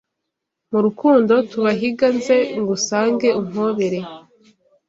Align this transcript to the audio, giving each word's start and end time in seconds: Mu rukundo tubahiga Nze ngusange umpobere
Mu 0.71 0.79
rukundo 0.85 1.33
tubahiga 1.49 2.07
Nze 2.15 2.37
ngusange 2.61 3.27
umpobere 3.41 3.99